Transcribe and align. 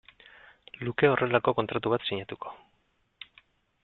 luke 0.85 1.11
horrelako 1.11 1.53
kontratu 1.59 1.91
bat 1.95 2.07
sinatuko. 2.09 2.55